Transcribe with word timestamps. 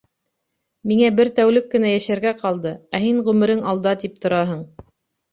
—Миңә 0.91 1.09
бер 1.17 1.29
тәүлек 1.39 1.67
кенә 1.73 1.91
йәшәргә 1.97 2.31
ҡалды, 2.39 2.71
ә 2.99 3.01
һин, 3.03 3.19
ғүмерең 3.27 3.61
алда, 3.73 3.93
тип 4.05 4.17
тораһың. 4.27 4.65